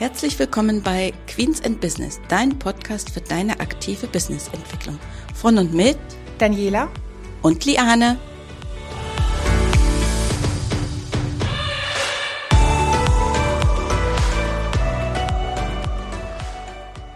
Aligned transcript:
Herzlich 0.00 0.38
willkommen 0.38 0.82
bei 0.82 1.12
Queens 1.26 1.62
and 1.62 1.78
Business, 1.78 2.22
dein 2.30 2.58
Podcast 2.58 3.10
für 3.10 3.20
deine 3.20 3.60
aktive 3.60 4.06
Businessentwicklung. 4.06 4.98
Von 5.34 5.58
und 5.58 5.74
mit 5.74 5.98
Daniela 6.38 6.88
und 7.42 7.66
Liane. 7.66 8.18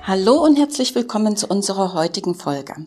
Hallo 0.03 0.45
und 0.45 0.59
herzlich 0.59 0.95
willkommen 0.95 1.39
zu 1.39 1.46
unserer 1.46 1.95
heutigen 1.95 2.35
Folge. 2.35 2.87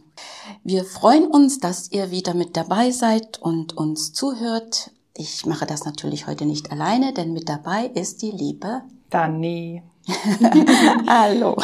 Wir 0.64 0.86
freuen 0.86 1.26
uns, 1.26 1.60
dass 1.60 1.92
ihr 1.92 2.12
wieder 2.12 2.36
mit 2.36 2.56
dabei 2.56 2.92
seid 2.92 3.42
und 3.42 3.76
uns 3.76 4.14
zuhört. 4.14 4.92
Ich 5.16 5.48
mache 5.48 5.66
das 5.66 5.86
natürlich 5.86 6.28
heute 6.28 6.46
nicht 6.46 6.72
alleine, 6.72 7.16
denn 7.16 7.34
mit 7.34 7.50
dabei 7.50 7.88
ist 7.88 8.22
die 8.22 8.30
liebe 8.30 8.84
Dani. 9.10 9.82
Hallo. 11.08 11.58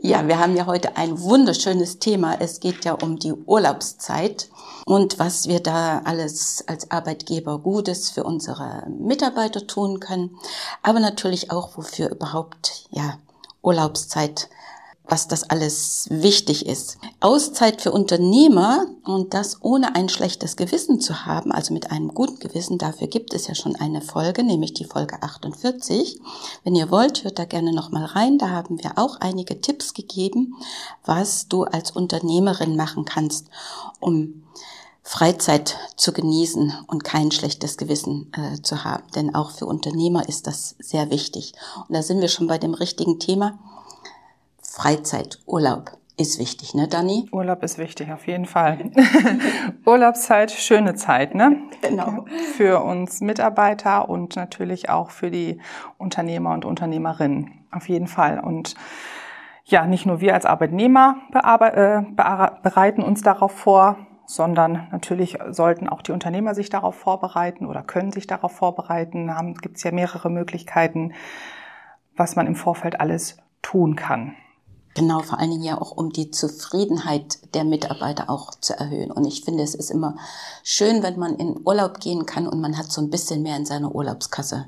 Ja, 0.00 0.26
wir 0.26 0.38
haben 0.38 0.56
ja 0.56 0.66
heute 0.66 0.96
ein 0.96 1.20
wunderschönes 1.20 1.98
Thema. 1.98 2.36
Es 2.40 2.60
geht 2.60 2.84
ja 2.84 2.94
um 2.94 3.18
die 3.18 3.32
Urlaubszeit 3.32 4.48
und 4.84 5.18
was 5.18 5.46
wir 5.46 5.60
da 5.60 6.02
alles 6.04 6.64
als 6.66 6.90
Arbeitgeber 6.90 7.58
Gutes 7.58 8.10
für 8.10 8.24
unsere 8.24 8.84
Mitarbeiter 8.88 9.66
tun 9.66 10.00
können, 10.00 10.36
aber 10.82 11.00
natürlich 11.00 11.50
auch, 11.50 11.76
wofür 11.76 12.10
überhaupt, 12.10 12.86
ja, 12.90 13.18
Urlaubszeit 13.62 14.48
was 15.04 15.26
das 15.26 15.42
alles 15.44 16.06
wichtig 16.10 16.66
ist. 16.66 16.98
Auszeit 17.20 17.82
für 17.82 17.92
Unternehmer 17.92 18.86
und 19.04 19.34
das 19.34 19.58
ohne 19.60 19.94
ein 19.96 20.08
schlechtes 20.08 20.56
Gewissen 20.56 21.00
zu 21.00 21.26
haben, 21.26 21.50
also 21.50 21.74
mit 21.74 21.90
einem 21.90 22.14
guten 22.14 22.38
Gewissen, 22.38 22.78
dafür 22.78 23.08
gibt 23.08 23.34
es 23.34 23.48
ja 23.48 23.54
schon 23.54 23.74
eine 23.76 24.00
Folge, 24.00 24.44
nämlich 24.44 24.74
die 24.74 24.84
Folge 24.84 25.22
48. 25.22 26.20
Wenn 26.62 26.76
ihr 26.76 26.90
wollt, 26.90 27.24
hört 27.24 27.38
da 27.38 27.44
gerne 27.44 27.72
nochmal 27.72 28.04
rein, 28.04 28.38
da 28.38 28.50
haben 28.50 28.82
wir 28.82 28.92
auch 28.96 29.16
einige 29.20 29.60
Tipps 29.60 29.92
gegeben, 29.92 30.54
was 31.04 31.48
du 31.48 31.64
als 31.64 31.90
Unternehmerin 31.90 32.76
machen 32.76 33.04
kannst, 33.04 33.48
um 33.98 34.44
Freizeit 35.02 35.76
zu 35.96 36.12
genießen 36.12 36.72
und 36.86 37.02
kein 37.02 37.32
schlechtes 37.32 37.76
Gewissen 37.76 38.32
äh, 38.34 38.62
zu 38.62 38.84
haben. 38.84 39.02
Denn 39.16 39.34
auch 39.34 39.50
für 39.50 39.66
Unternehmer 39.66 40.28
ist 40.28 40.46
das 40.46 40.76
sehr 40.78 41.10
wichtig. 41.10 41.54
Und 41.88 41.94
da 41.96 42.02
sind 42.02 42.20
wir 42.20 42.28
schon 42.28 42.46
bei 42.46 42.58
dem 42.58 42.72
richtigen 42.72 43.18
Thema 43.18 43.58
Freizeit, 44.74 45.38
Urlaub 45.44 45.98
ist 46.16 46.38
wichtig, 46.38 46.72
ne, 46.74 46.88
Dani? 46.88 47.28
Urlaub 47.30 47.62
ist 47.62 47.76
wichtig, 47.76 48.10
auf 48.10 48.26
jeden 48.26 48.46
Fall. 48.46 48.90
Urlaubszeit, 49.84 50.50
schöne 50.50 50.94
Zeit, 50.94 51.34
ne? 51.34 51.58
Genau. 51.82 52.24
Für 52.56 52.82
uns 52.82 53.20
Mitarbeiter 53.20 54.08
und 54.08 54.34
natürlich 54.34 54.88
auch 54.88 55.10
für 55.10 55.30
die 55.30 55.60
Unternehmer 55.98 56.54
und 56.54 56.64
Unternehmerinnen. 56.64 57.66
Auf 57.70 57.90
jeden 57.90 58.06
Fall. 58.06 58.40
Und 58.40 58.74
ja, 59.66 59.86
nicht 59.86 60.06
nur 60.06 60.22
wir 60.22 60.32
als 60.32 60.46
Arbeitnehmer 60.46 61.16
äh, 61.34 62.02
bereiten 62.62 63.02
uns 63.02 63.20
darauf 63.20 63.52
vor, 63.52 63.98
sondern 64.24 64.88
natürlich 64.90 65.38
sollten 65.50 65.86
auch 65.86 66.00
die 66.00 66.12
Unternehmer 66.12 66.54
sich 66.54 66.70
darauf 66.70 66.94
vorbereiten 66.94 67.66
oder 67.66 67.82
können 67.82 68.10
sich 68.10 68.26
darauf 68.26 68.52
vorbereiten. 68.52 69.26
Da 69.26 69.42
gibt 69.60 69.76
es 69.76 69.82
ja 69.82 69.92
mehrere 69.92 70.30
Möglichkeiten, 70.30 71.12
was 72.16 72.36
man 72.36 72.46
im 72.46 72.54
Vorfeld 72.54 73.00
alles 73.00 73.36
tun 73.60 73.96
kann. 73.96 74.34
Genau, 74.94 75.20
vor 75.20 75.38
allen 75.38 75.50
Dingen 75.50 75.62
ja 75.62 75.80
auch, 75.80 75.92
um 75.92 76.12
die 76.12 76.30
Zufriedenheit 76.30 77.38
der 77.54 77.64
Mitarbeiter 77.64 78.28
auch 78.28 78.50
zu 78.60 78.78
erhöhen. 78.78 79.10
Und 79.10 79.24
ich 79.24 79.42
finde, 79.42 79.62
es 79.62 79.74
ist 79.74 79.90
immer 79.90 80.16
schön, 80.62 81.02
wenn 81.02 81.18
man 81.18 81.36
in 81.36 81.60
Urlaub 81.64 81.98
gehen 81.98 82.26
kann 82.26 82.46
und 82.46 82.60
man 82.60 82.76
hat 82.76 82.92
so 82.92 83.00
ein 83.00 83.10
bisschen 83.10 83.42
mehr 83.42 83.56
in 83.56 83.64
seiner 83.64 83.94
Urlaubskasse 83.94 84.66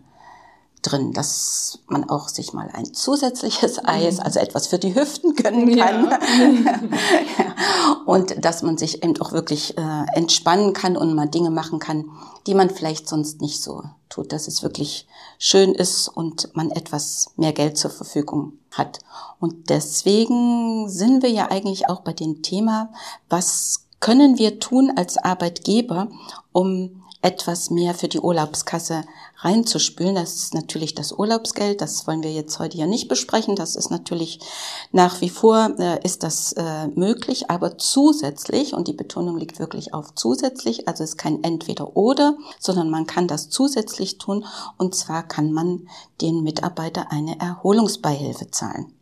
drin, 0.84 1.12
dass 1.12 1.78
man 1.86 2.08
auch 2.08 2.28
sich 2.28 2.52
mal 2.52 2.68
ein 2.72 2.92
zusätzliches 2.92 3.84
Eis, 3.84 4.18
also 4.18 4.38
etwas 4.38 4.66
für 4.66 4.78
die 4.78 4.94
Hüften 4.94 5.34
gönnen 5.34 5.76
kann. 5.76 6.10
Ja. 7.38 7.54
und 8.06 8.44
dass 8.44 8.62
man 8.62 8.76
sich 8.76 9.02
eben 9.02 9.20
auch 9.20 9.32
wirklich 9.32 9.76
äh, 9.76 10.04
entspannen 10.14 10.72
kann 10.72 10.96
und 10.96 11.14
mal 11.14 11.28
Dinge 11.28 11.50
machen 11.50 11.78
kann, 11.78 12.10
die 12.46 12.54
man 12.54 12.70
vielleicht 12.70 13.08
sonst 13.08 13.40
nicht 13.40 13.62
so 13.62 13.82
tut, 14.08 14.32
dass 14.32 14.46
es 14.46 14.62
wirklich 14.62 15.06
schön 15.38 15.74
ist 15.74 16.08
und 16.08 16.54
man 16.54 16.70
etwas 16.70 17.30
mehr 17.36 17.52
Geld 17.52 17.78
zur 17.78 17.90
Verfügung 17.90 18.54
hat. 18.74 19.00
Und 19.40 19.70
deswegen 19.70 20.88
sind 20.88 21.22
wir 21.22 21.30
ja 21.30 21.50
eigentlich 21.50 21.88
auch 21.88 22.00
bei 22.00 22.12
dem 22.12 22.42
Thema, 22.42 22.90
was 23.28 23.86
können 24.00 24.38
wir 24.38 24.60
tun 24.60 24.92
als 24.96 25.16
Arbeitgeber, 25.16 26.08
um 26.52 27.03
etwas 27.24 27.70
mehr 27.70 27.94
für 27.94 28.08
die 28.08 28.20
Urlaubskasse 28.20 29.04
reinzuspülen. 29.38 30.14
Das 30.14 30.34
ist 30.34 30.54
natürlich 30.54 30.94
das 30.94 31.12
Urlaubsgeld. 31.12 31.80
Das 31.80 32.06
wollen 32.06 32.22
wir 32.22 32.32
jetzt 32.32 32.58
heute 32.58 32.76
ja 32.76 32.86
nicht 32.86 33.08
besprechen. 33.08 33.56
Das 33.56 33.76
ist 33.76 33.90
natürlich 33.90 34.40
nach 34.92 35.22
wie 35.22 35.30
vor 35.30 35.70
äh, 35.78 35.98
ist 36.04 36.22
das 36.22 36.52
äh, 36.52 36.88
möglich, 36.88 37.50
aber 37.50 37.78
zusätzlich 37.78 38.74
und 38.74 38.88
die 38.88 38.92
Betonung 38.92 39.38
liegt 39.38 39.58
wirklich 39.58 39.94
auf 39.94 40.14
zusätzlich. 40.14 40.86
Also 40.86 41.02
es 41.02 41.10
ist 41.10 41.16
kein 41.16 41.42
entweder 41.42 41.96
oder, 41.96 42.36
sondern 42.58 42.90
man 42.90 43.06
kann 43.06 43.26
das 43.26 43.48
zusätzlich 43.48 44.18
tun. 44.18 44.44
Und 44.76 44.94
zwar 44.94 45.22
kann 45.22 45.50
man 45.50 45.88
den 46.20 46.42
Mitarbeiter 46.42 47.10
eine 47.10 47.40
Erholungsbeihilfe 47.40 48.50
zahlen. 48.50 48.92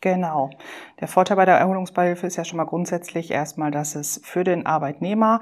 Genau. 0.00 0.50
Der 1.00 1.08
Vorteil 1.08 1.36
bei 1.36 1.46
der 1.46 1.58
Erholungsbeihilfe 1.58 2.28
ist 2.28 2.36
ja 2.36 2.44
schon 2.44 2.58
mal 2.58 2.64
grundsätzlich 2.64 3.32
erstmal, 3.32 3.72
dass 3.72 3.96
es 3.96 4.20
für 4.22 4.44
den 4.44 4.66
Arbeitnehmer 4.66 5.40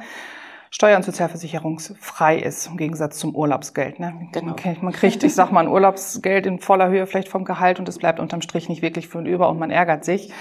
steuer- 0.74 0.96
und 0.96 1.04
sozialversicherungsfrei 1.04 2.36
ist, 2.36 2.66
im 2.66 2.76
Gegensatz 2.76 3.18
zum 3.18 3.36
Urlaubsgeld. 3.36 4.00
Ne? 4.00 4.28
Genau. 4.32 4.56
Man 4.80 4.92
kriegt, 4.92 5.22
ich 5.22 5.32
sag 5.32 5.52
mal, 5.52 5.60
ein 5.60 5.68
Urlaubsgeld 5.68 6.46
in 6.46 6.58
voller 6.58 6.88
Höhe 6.88 7.06
vielleicht 7.06 7.28
vom 7.28 7.44
Gehalt 7.44 7.78
und 7.78 7.88
es 7.88 7.98
bleibt 7.98 8.18
unterm 8.18 8.42
Strich 8.42 8.68
nicht 8.68 8.82
wirklich 8.82 9.06
für 9.06 9.18
und 9.18 9.26
über 9.26 9.48
und 9.48 9.60
man 9.60 9.70
ärgert 9.70 10.04
sich. 10.04 10.32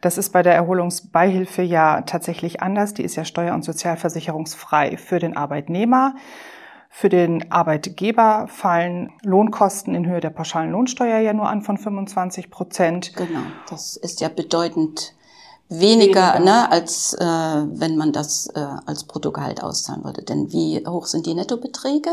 Das 0.00 0.18
ist 0.18 0.30
bei 0.30 0.42
der 0.42 0.54
Erholungsbeihilfe 0.56 1.62
ja 1.62 2.00
tatsächlich 2.00 2.62
anders. 2.62 2.94
Die 2.94 3.04
ist 3.04 3.14
ja 3.14 3.24
steuer- 3.24 3.54
und 3.54 3.62
sozialversicherungsfrei 3.62 4.96
für 4.96 5.20
den 5.20 5.36
Arbeitnehmer. 5.36 6.16
Für 6.90 7.08
den 7.08 7.52
Arbeitgeber 7.52 8.46
fallen 8.48 9.12
Lohnkosten 9.22 9.94
in 9.94 10.08
Höhe 10.08 10.18
der 10.18 10.30
pauschalen 10.30 10.72
Lohnsteuer 10.72 11.20
ja 11.20 11.32
nur 11.32 11.48
an 11.48 11.62
von 11.62 11.78
25 11.78 12.50
Prozent. 12.50 13.14
Genau, 13.14 13.42
das 13.70 13.96
ist 13.96 14.20
ja 14.20 14.30
bedeutend 14.30 15.14
weniger, 15.68 16.34
weniger. 16.34 16.40
Ne, 16.40 16.70
als 16.70 17.14
äh, 17.14 17.24
wenn 17.24 17.96
man 17.96 18.12
das 18.12 18.48
äh, 18.54 18.60
als 18.86 19.04
Bruttogehalt 19.04 19.62
auszahlen 19.62 20.04
würde. 20.04 20.22
Denn 20.22 20.52
wie 20.52 20.84
hoch 20.86 21.06
sind 21.06 21.26
die 21.26 21.34
Nettobeträge? 21.34 22.10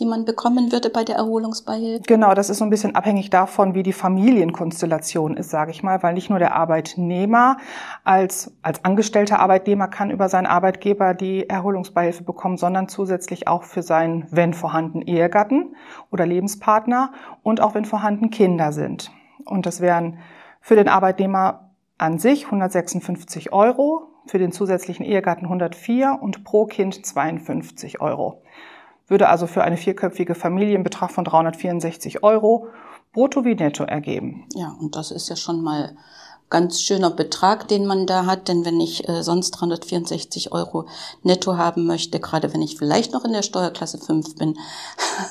die 0.00 0.06
man 0.06 0.24
bekommen 0.24 0.72
würde 0.72 0.88
bei 0.88 1.04
der 1.04 1.16
Erholungsbeihilfe? 1.16 2.04
Genau, 2.06 2.34
das 2.34 2.48
ist 2.48 2.58
so 2.58 2.64
ein 2.64 2.70
bisschen 2.70 2.94
abhängig 2.94 3.28
davon, 3.28 3.74
wie 3.74 3.82
die 3.82 3.92
Familienkonstellation 3.92 5.36
ist, 5.36 5.50
sage 5.50 5.70
ich 5.70 5.82
mal, 5.82 6.02
weil 6.02 6.14
nicht 6.14 6.30
nur 6.30 6.38
der 6.38 6.54
Arbeitnehmer 6.56 7.58
als, 8.02 8.52
als 8.62 8.84
angestellter 8.84 9.40
Arbeitnehmer 9.40 9.88
kann 9.88 10.10
über 10.10 10.28
seinen 10.28 10.46
Arbeitgeber 10.46 11.12
die 11.12 11.48
Erholungsbeihilfe 11.48 12.24
bekommen, 12.24 12.56
sondern 12.56 12.88
zusätzlich 12.88 13.46
auch 13.46 13.62
für 13.62 13.82
seinen, 13.82 14.26
wenn 14.30 14.54
vorhanden, 14.54 15.02
Ehegatten 15.02 15.76
oder 16.10 16.24
Lebenspartner 16.24 17.12
und 17.42 17.60
auch 17.60 17.74
wenn 17.74 17.84
vorhanden 17.84 18.30
Kinder 18.30 18.72
sind. 18.72 19.10
Und 19.44 19.66
das 19.66 19.80
wären 19.80 20.18
für 20.62 20.76
den 20.76 20.88
Arbeitnehmer 20.88 21.69
an 22.00 22.18
sich 22.18 22.46
156 22.46 23.52
Euro, 23.52 24.06
für 24.26 24.38
den 24.38 24.52
zusätzlichen 24.52 25.04
Ehegatten 25.04 25.44
104 25.44 26.18
und 26.20 26.44
pro 26.44 26.64
Kind 26.64 27.04
52 27.04 28.00
Euro. 28.00 28.42
Würde 29.06 29.28
also 29.28 29.46
für 29.46 29.64
eine 29.64 29.76
vierköpfige 29.76 30.34
Familie 30.34 30.76
einen 30.76 30.84
Betrag 30.84 31.10
von 31.10 31.24
364 31.24 32.22
Euro 32.22 32.68
brutto 33.12 33.44
wie 33.44 33.54
netto 33.54 33.84
ergeben. 33.84 34.46
Ja, 34.54 34.74
und 34.80 34.96
das 34.96 35.10
ist 35.10 35.28
ja 35.28 35.36
schon 35.36 35.62
mal 35.62 35.96
ganz 36.50 36.82
schöner 36.82 37.10
Betrag, 37.10 37.68
den 37.68 37.86
man 37.86 38.06
da 38.06 38.26
hat. 38.26 38.48
Denn 38.48 38.64
wenn 38.64 38.80
ich 38.80 39.08
äh, 39.08 39.22
sonst 39.22 39.52
364 39.52 40.52
Euro 40.52 40.86
netto 41.22 41.56
haben 41.56 41.86
möchte, 41.86 42.20
gerade 42.20 42.52
wenn 42.52 42.60
ich 42.60 42.76
vielleicht 42.76 43.12
noch 43.12 43.24
in 43.24 43.32
der 43.32 43.42
Steuerklasse 43.42 43.98
5 43.98 44.34
bin, 44.34 44.58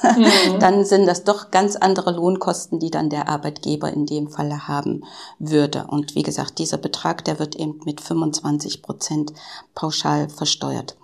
mhm. 0.01 0.59
dann 0.59 0.85
sind 0.85 1.05
das 1.05 1.25
doch 1.25 1.51
ganz 1.51 1.75
andere 1.75 2.11
Lohnkosten, 2.11 2.79
die 2.79 2.89
dann 2.89 3.09
der 3.09 3.27
Arbeitgeber 3.27 3.91
in 3.91 4.05
dem 4.05 4.29
Falle 4.29 4.67
haben 4.67 5.03
würde. 5.37 5.85
Und 5.87 6.15
wie 6.15 6.23
gesagt, 6.23 6.57
dieser 6.57 6.77
Betrag, 6.77 7.25
der 7.25 7.37
wird 7.37 7.55
eben 7.55 7.81
mit 7.83 8.01
25 8.01 8.81
Prozent 8.81 9.33
pauschal 9.75 10.29
versteuert. 10.29 10.95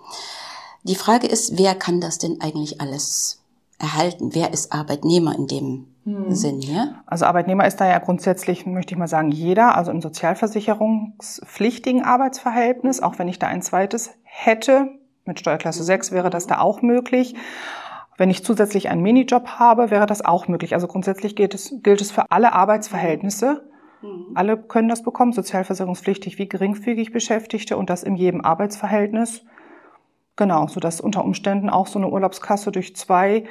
Die 0.82 0.94
Frage 0.94 1.26
ist, 1.26 1.58
wer 1.58 1.74
kann 1.74 2.00
das 2.00 2.18
denn 2.18 2.40
eigentlich 2.40 2.80
alles 2.80 3.40
erhalten? 3.78 4.34
Wer 4.34 4.52
ist 4.52 4.72
Arbeitnehmer 4.72 5.34
in 5.34 5.46
dem 5.46 5.95
hm. 6.06 6.34
Sinn, 6.34 6.60
ja? 6.60 7.02
Also 7.04 7.26
Arbeitnehmer 7.26 7.66
ist 7.66 7.78
da 7.80 7.88
ja 7.88 7.98
grundsätzlich, 7.98 8.64
möchte 8.64 8.94
ich 8.94 8.98
mal 8.98 9.08
sagen, 9.08 9.32
jeder, 9.32 9.76
also 9.76 9.90
im 9.90 10.00
sozialversicherungspflichtigen 10.00 12.04
Arbeitsverhältnis, 12.04 13.02
auch 13.02 13.18
wenn 13.18 13.26
ich 13.26 13.40
da 13.40 13.48
ein 13.48 13.60
zweites 13.60 14.12
hätte, 14.22 14.90
mit 15.24 15.40
Steuerklasse 15.40 15.82
6 15.82 16.12
wäre 16.12 16.30
das 16.30 16.46
da 16.46 16.60
auch 16.60 16.80
möglich. 16.80 17.34
Wenn 18.16 18.30
ich 18.30 18.44
zusätzlich 18.44 18.88
einen 18.88 19.02
Minijob 19.02 19.58
habe, 19.58 19.90
wäre 19.90 20.06
das 20.06 20.24
auch 20.24 20.46
möglich. 20.46 20.74
Also 20.74 20.86
grundsätzlich 20.86 21.34
gilt 21.34 21.54
es, 21.54 21.74
gilt 21.82 22.00
es 22.00 22.12
für 22.12 22.30
alle 22.30 22.52
Arbeitsverhältnisse. 22.52 23.68
Mhm. 24.00 24.26
Alle 24.34 24.56
können 24.56 24.88
das 24.88 25.02
bekommen, 25.02 25.32
sozialversicherungspflichtig 25.32 26.38
wie 26.38 26.48
geringfügig 26.48 27.10
Beschäftigte 27.12 27.76
und 27.76 27.90
das 27.90 28.04
in 28.04 28.14
jedem 28.14 28.42
Arbeitsverhältnis. 28.42 29.44
Genau, 30.36 30.68
so 30.68 30.78
dass 30.78 31.00
unter 31.00 31.24
Umständen 31.24 31.68
auch 31.68 31.88
so 31.88 31.98
eine 31.98 32.08
Urlaubskasse 32.08 32.70
durch 32.70 32.94
zwei 32.94 33.42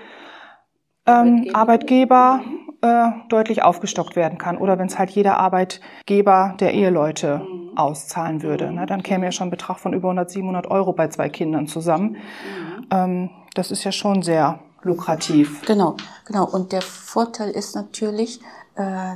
ähm, 1.06 1.50
Arbeitgeber, 1.54 2.42
äh, 2.82 3.12
deutlich 3.30 3.64
aufgestockt 3.64 4.16
werden 4.16 4.38
kann. 4.38 4.58
Oder 4.58 4.78
wenn 4.78 4.88
es 4.88 5.00
halt 5.00 5.10
jeder 5.12 5.38
Arbeitgeber 5.38 6.56
der 6.60 6.74
Eheleute 6.74 7.40
mhm. 7.40 7.78
auszahlen 7.78 8.44
würde. 8.44 8.68
Mhm. 8.68 8.76
Na, 8.76 8.86
dann 8.86 9.04
käme 9.04 9.26
ja 9.26 9.32
schon 9.32 9.48
ein 9.48 9.52
Betrag 9.52 9.80
von 9.80 9.94
über 9.94 10.10
100, 10.10 10.30
700 10.30 10.68
Euro 10.68 10.94
bei 10.94 11.08
zwei 11.08 11.30
Kindern 11.30 11.68
zusammen. 11.68 12.12
Mhm. 12.12 12.86
Ähm, 12.92 13.30
das 13.54 13.72
ist 13.72 13.84
ja 13.84 13.92
schon 13.92 14.22
sehr 14.22 14.60
lukrativ. 14.84 15.62
Genau, 15.66 15.96
genau. 16.26 16.46
Und 16.46 16.72
der 16.72 16.82
Vorteil 16.82 17.50
ist 17.50 17.76
natürlich, 17.76 18.40
äh, 18.76 19.16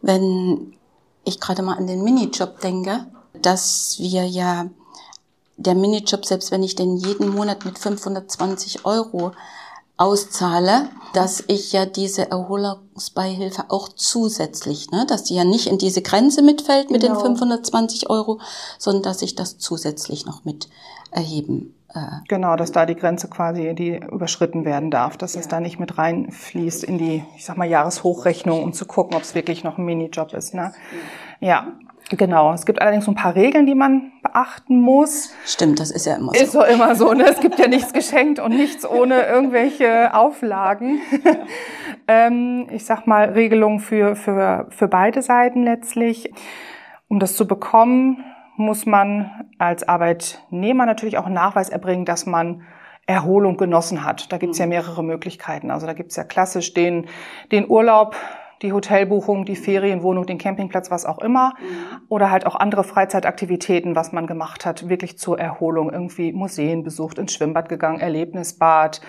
wenn 0.00 0.74
ich 1.24 1.40
gerade 1.40 1.62
mal 1.62 1.76
an 1.76 1.86
den 1.86 2.04
Minijob 2.04 2.60
denke, 2.60 3.06
dass 3.40 3.96
wir 3.98 4.26
ja 4.26 4.66
der 5.56 5.74
Minijob, 5.74 6.24
selbst 6.24 6.50
wenn 6.50 6.62
ich 6.62 6.74
den 6.74 6.96
jeden 6.96 7.28
Monat 7.28 7.64
mit 7.64 7.78
520 7.78 8.84
Euro 8.84 9.32
auszahle, 10.02 10.88
dass 11.14 11.44
ich 11.46 11.72
ja 11.72 11.86
diese 11.86 12.28
Erholungsbeihilfe 12.28 13.66
auch 13.68 13.88
zusätzlich, 13.88 14.90
ne, 14.90 15.06
dass 15.06 15.22
die 15.22 15.36
ja 15.36 15.44
nicht 15.44 15.68
in 15.68 15.78
diese 15.78 16.02
Grenze 16.02 16.42
mitfällt 16.42 16.90
mit 16.90 17.02
genau. 17.02 17.14
den 17.14 17.36
520 17.36 18.10
Euro, 18.10 18.40
sondern 18.78 19.04
dass 19.04 19.22
ich 19.22 19.36
das 19.36 19.58
zusätzlich 19.58 20.26
noch 20.26 20.44
mit 20.44 20.68
erheben. 21.12 21.76
Äh, 21.94 22.00
genau, 22.26 22.56
dass 22.56 22.72
da 22.72 22.84
die 22.84 22.96
Grenze 22.96 23.28
quasi 23.28 23.74
die 23.76 23.96
überschritten 23.96 24.64
werden 24.64 24.90
darf, 24.90 25.16
dass 25.16 25.34
ja. 25.34 25.40
es 25.40 25.46
da 25.46 25.60
nicht 25.60 25.78
mit 25.78 25.98
reinfließt 25.98 26.82
in 26.82 26.98
die, 26.98 27.24
ich 27.36 27.44
sag 27.44 27.56
mal, 27.56 27.68
Jahreshochrechnung, 27.68 28.60
um 28.60 28.72
zu 28.72 28.86
gucken, 28.86 29.14
ob 29.14 29.22
es 29.22 29.36
wirklich 29.36 29.62
noch 29.62 29.78
ein 29.78 29.84
Minijob 29.84 30.32
ist. 30.32 30.52
Ne? 30.52 30.72
Ja. 31.38 31.68
Genau. 32.16 32.52
Es 32.52 32.66
gibt 32.66 32.82
allerdings 32.82 33.06
so 33.06 33.12
ein 33.12 33.14
paar 33.14 33.34
Regeln, 33.34 33.66
die 33.66 33.74
man 33.74 34.12
beachten 34.22 34.80
muss. 34.80 35.34
Stimmt, 35.46 35.80
das 35.80 35.90
ist 35.90 36.06
ja 36.06 36.16
immer 36.16 36.32
so. 36.34 36.42
Ist 36.44 36.52
so 36.52 36.62
immer 36.62 36.94
so. 36.94 37.12
Ne? 37.14 37.24
Es 37.24 37.40
gibt 37.40 37.58
ja 37.58 37.68
nichts 37.68 37.92
geschenkt 37.92 38.38
und 38.38 38.54
nichts 38.54 38.88
ohne 38.88 39.22
irgendwelche 39.22 40.14
Auflagen. 40.14 41.00
ähm, 42.08 42.66
ich 42.70 42.84
sag 42.84 43.06
mal 43.06 43.30
Regelungen 43.30 43.80
für 43.80 44.14
für 44.14 44.66
für 44.70 44.88
beide 44.88 45.22
Seiten 45.22 45.62
letztlich. 45.62 46.32
Um 47.08 47.18
das 47.18 47.36
zu 47.36 47.46
bekommen, 47.46 48.24
muss 48.56 48.86
man 48.86 49.30
als 49.58 49.86
Arbeitnehmer 49.86 50.86
natürlich 50.86 51.18
auch 51.18 51.26
einen 51.26 51.34
Nachweis 51.34 51.68
erbringen, 51.68 52.04
dass 52.04 52.26
man 52.26 52.62
Erholung 53.06 53.56
genossen 53.56 54.04
hat. 54.04 54.32
Da 54.32 54.38
gibt 54.38 54.52
es 54.52 54.58
ja 54.58 54.66
mehrere 54.66 55.02
Möglichkeiten. 55.02 55.70
Also 55.70 55.86
da 55.86 55.92
gibt 55.92 56.10
es 56.10 56.16
ja 56.16 56.24
klassisch 56.24 56.72
den, 56.72 57.06
den 57.50 57.68
Urlaub 57.68 58.16
die 58.62 58.72
Hotelbuchung, 58.72 59.44
die 59.44 59.56
Ferienwohnung, 59.56 60.26
den 60.26 60.38
Campingplatz, 60.38 60.90
was 60.90 61.04
auch 61.04 61.18
immer. 61.18 61.54
Mhm. 61.60 62.00
Oder 62.08 62.30
halt 62.30 62.46
auch 62.46 62.54
andere 62.54 62.84
Freizeitaktivitäten, 62.84 63.96
was 63.96 64.12
man 64.12 64.26
gemacht 64.26 64.64
hat, 64.64 64.88
wirklich 64.88 65.18
zur 65.18 65.38
Erholung. 65.38 65.90
Irgendwie 65.92 66.32
Museen 66.32 66.82
besucht, 66.82 67.18
ins 67.18 67.32
Schwimmbad 67.32 67.68
gegangen, 67.68 68.00
Erlebnisbad, 68.00 69.00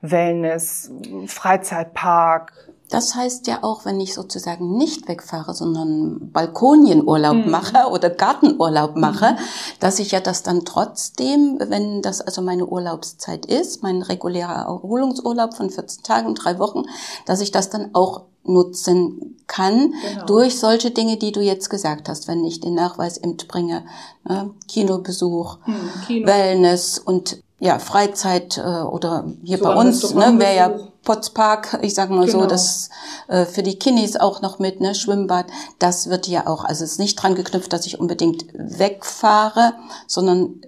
Wellness, 0.00 0.90
Freizeitpark, 1.26 2.71
das 2.92 3.14
heißt 3.14 3.46
ja 3.46 3.62
auch, 3.62 3.84
wenn 3.84 4.00
ich 4.00 4.12
sozusagen 4.12 4.76
nicht 4.76 5.08
wegfahre, 5.08 5.54
sondern 5.54 6.30
Balkonienurlaub 6.30 7.46
mhm. 7.46 7.50
mache 7.50 7.88
oder 7.90 8.10
Gartenurlaub 8.10 8.96
mache, 8.96 9.32
mhm. 9.32 9.36
dass 9.80 9.98
ich 9.98 10.10
ja 10.10 10.20
das 10.20 10.42
dann 10.42 10.64
trotzdem, 10.66 11.58
wenn 11.58 12.02
das 12.02 12.20
also 12.20 12.42
meine 12.42 12.66
Urlaubszeit 12.66 13.46
ist, 13.46 13.82
mein 13.82 14.02
regulärer 14.02 14.66
Erholungsurlaub 14.66 15.54
von 15.54 15.70
14 15.70 16.02
Tagen, 16.02 16.34
drei 16.34 16.58
Wochen, 16.58 16.82
dass 17.24 17.40
ich 17.40 17.50
das 17.50 17.70
dann 17.70 17.94
auch 17.94 18.24
nutzen 18.44 19.36
kann 19.46 19.94
genau. 20.02 20.26
durch 20.26 20.58
solche 20.58 20.90
Dinge, 20.90 21.16
die 21.16 21.32
du 21.32 21.40
jetzt 21.40 21.70
gesagt 21.70 22.08
hast, 22.08 22.28
wenn 22.28 22.44
ich 22.44 22.60
den 22.60 22.74
Nachweis 22.74 23.20
bringe, 23.48 23.84
ne? 24.24 24.50
Kinobesuch, 24.68 25.58
hm, 25.64 25.74
Kino. 26.06 26.26
Wellness 26.26 26.98
und 26.98 27.42
ja 27.62 27.78
Freizeit 27.78 28.58
äh, 28.58 28.60
oder 28.60 29.24
hier 29.44 29.58
so 29.58 29.64
bei 29.64 29.74
uns 29.74 30.14
ne, 30.14 30.34
wäre 30.38 30.56
ja 30.56 30.70
Potspark, 31.04 31.78
ich 31.82 31.94
sage 31.94 32.12
mal 32.12 32.26
genau. 32.26 32.40
so, 32.40 32.46
das 32.46 32.90
äh, 33.28 33.44
für 33.44 33.62
die 33.62 33.78
Kinnis 33.78 34.16
auch 34.16 34.42
noch 34.42 34.58
mit, 34.58 34.80
ne, 34.80 34.96
Schwimmbad, 34.96 35.46
das 35.78 36.10
wird 36.10 36.26
ja 36.26 36.48
auch, 36.48 36.64
also 36.64 36.82
es 36.82 36.92
ist 36.92 36.98
nicht 36.98 37.14
dran 37.14 37.36
geknüpft, 37.36 37.72
dass 37.72 37.86
ich 37.86 38.00
unbedingt 38.00 38.46
wegfahre, 38.52 39.74
sondern 40.08 40.60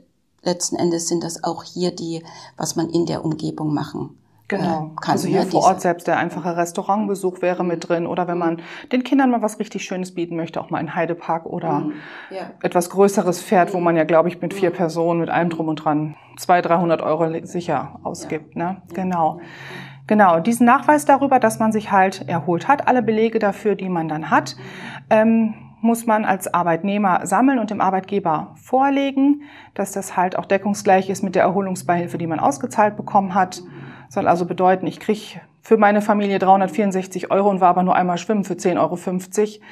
letzten 0.44 0.76
Endes 0.76 1.08
sind 1.08 1.25
das 1.25 1.43
auch 1.43 1.64
hier 1.64 1.91
die, 1.91 2.23
was 2.56 2.76
man 2.76 2.88
in 2.88 3.06
der 3.06 3.25
Umgebung 3.25 3.75
machen 3.75 4.17
Genau. 4.49 4.91
Kann, 5.00 5.12
also 5.12 5.26
hier 5.26 5.43
vor 5.43 5.62
Ort 5.62 5.81
selbst 5.81 6.06
der 6.06 6.19
einfache 6.19 6.55
Restaurantbesuch 6.56 7.41
wäre 7.41 7.64
mit 7.64 7.88
drin 7.88 8.06
oder 8.06 8.29
wenn 8.29 8.37
man 8.37 8.61
den 8.93 9.02
Kindern 9.02 9.31
mal 9.31 9.41
was 9.41 9.58
richtig 9.58 9.85
Schönes 9.85 10.14
bieten 10.14 10.37
möchte, 10.37 10.61
auch 10.61 10.69
mal 10.69 10.81
in 10.81 10.94
Heidepark 10.94 11.46
oder 11.46 11.81
mhm. 11.81 11.93
ja. 12.31 12.50
etwas 12.62 12.91
Größeres 12.91 13.41
fährt, 13.41 13.73
wo 13.73 13.81
man 13.81 13.96
ja, 13.96 14.05
glaube 14.05 14.29
ich, 14.29 14.43
mit 14.43 14.52
vier 14.52 14.70
mhm. 14.70 14.75
Personen, 14.75 15.20
mit 15.20 15.31
allem 15.31 15.49
drum 15.49 15.69
und 15.69 15.76
dran, 15.76 16.17
zwei, 16.37 16.61
dreihundert 16.61 17.00
Euro 17.00 17.26
sicher 17.44 17.99
ausgibt. 18.02 18.55
Ne? 18.55 18.82
Genau. 18.93 19.41
Genau, 20.06 20.38
diesen 20.41 20.67
Nachweis 20.67 21.06
darüber, 21.06 21.40
dass 21.40 21.58
man 21.58 21.73
sich 21.73 21.90
halt 21.90 22.29
erholt 22.29 22.69
hat, 22.69 22.87
alle 22.88 23.02
Belege 23.02 23.38
dafür, 23.38 23.75
die 23.75 23.88
man 23.88 24.08
dann 24.08 24.29
hat, 24.31 24.56
ähm, 25.08 25.55
muss 25.81 26.06
man 26.06 26.26
als 26.26 26.52
Arbeitnehmer 26.52 27.26
sammeln 27.26 27.58
und 27.58 27.70
dem 27.70 27.81
Arbeitgeber 27.81 28.55
vorlegen, 28.56 29.43
dass 29.75 29.93
das 29.93 30.17
halt 30.17 30.38
auch 30.38 30.44
deckungsgleich 30.44 31.08
ist 31.08 31.23
mit 31.23 31.35
der 31.35 31.43
Erholungsbeihilfe, 31.43 32.19
die 32.19 32.26
man 32.26 32.40
ausgezahlt 32.40 32.97
bekommen 32.97 33.35
hat. 33.35 33.62
Soll 34.14 34.28
also 34.28 34.46
bedeuten, 34.46 34.87
ich 34.87 35.00
kriege 35.00 35.40
für 35.61 35.76
meine 35.76 36.00
Familie 36.00 36.38
364 36.38 37.32
Euro 37.32 37.50
und 37.50 37.61
war 37.61 37.70
aber 37.70 37.82
nur 37.82 37.96
einmal 37.96 38.16
schwimmen 38.16 38.44
für 38.44 38.55
10,50 38.55 38.78
Euro. 38.78 39.64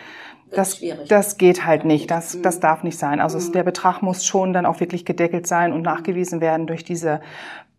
Das, 0.50 0.82
das 1.06 1.38
geht 1.38 1.64
halt 1.64 1.84
nicht. 1.84 2.10
Das, 2.10 2.42
das 2.42 2.58
darf 2.58 2.82
nicht 2.82 2.98
sein. 2.98 3.20
Also 3.20 3.38
mhm. 3.38 3.52
der 3.52 3.62
Betrag 3.62 4.02
muss 4.02 4.26
schon 4.26 4.52
dann 4.52 4.66
auch 4.66 4.80
wirklich 4.80 5.04
gedeckelt 5.04 5.46
sein 5.46 5.72
und 5.72 5.82
nachgewiesen 5.82 6.40
werden 6.40 6.66
durch 6.66 6.82
diese 6.82 7.20